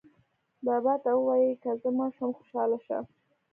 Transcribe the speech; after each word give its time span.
بابا 0.65 0.93
ته 1.03 1.11
ووایئ 1.15 1.53
که 1.63 1.71
زه 1.81 1.89
مړه 1.97 2.09
شوم 2.15 2.31
خوشاله 2.37 2.77
شه. 2.85 2.97